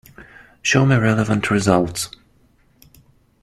[0.63, 2.09] Show me relevant results.